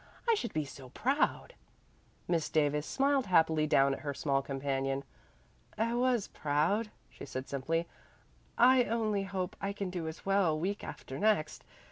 I 0.27 0.33
should 0.33 0.51
be 0.51 0.65
so 0.65 0.89
proud." 0.89 1.53
Miss 2.27 2.49
Davis 2.49 2.87
smiled 2.87 3.27
happily 3.27 3.67
down 3.67 3.93
at 3.93 3.99
her 3.99 4.15
small 4.15 4.41
companion. 4.41 5.03
"I 5.77 5.93
was 5.93 6.27
proud," 6.29 6.89
she 7.07 7.23
said 7.27 7.47
simply. 7.47 7.87
"I 8.57 8.85
only 8.85 9.21
hope 9.25 9.55
I 9.61 9.73
can 9.73 9.91
do 9.91 10.07
as 10.07 10.25
well 10.25 10.59
week 10.59 10.83
after 10.83 11.19
next. 11.19 11.63